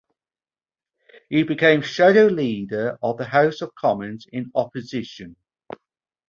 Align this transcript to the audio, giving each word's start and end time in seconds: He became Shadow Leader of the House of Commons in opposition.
He 1.29 1.43
became 1.43 1.83
Shadow 1.83 2.25
Leader 2.25 2.97
of 3.03 3.19
the 3.19 3.25
House 3.25 3.61
of 3.61 3.75
Commons 3.75 4.25
in 4.31 4.49
opposition. 4.55 5.35